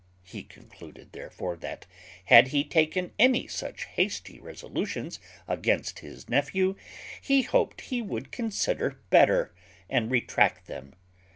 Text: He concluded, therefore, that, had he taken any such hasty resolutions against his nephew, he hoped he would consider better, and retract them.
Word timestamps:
He 0.23 0.41
concluded, 0.41 1.11
therefore, 1.11 1.55
that, 1.57 1.85
had 2.25 2.47
he 2.47 2.63
taken 2.63 3.11
any 3.19 3.45
such 3.45 3.85
hasty 3.85 4.39
resolutions 4.39 5.19
against 5.47 5.99
his 5.99 6.27
nephew, 6.27 6.75
he 7.21 7.43
hoped 7.43 7.81
he 7.81 8.01
would 8.01 8.31
consider 8.31 8.99
better, 9.11 9.53
and 9.87 10.09
retract 10.09 10.65
them. 10.65 10.95